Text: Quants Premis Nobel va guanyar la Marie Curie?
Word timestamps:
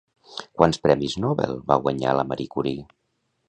Quants 0.61 0.79
Premis 0.85 1.17
Nobel 1.25 1.55
va 1.69 1.79
guanyar 1.85 2.17
la 2.21 2.27
Marie 2.33 2.55
Curie? 2.59 2.89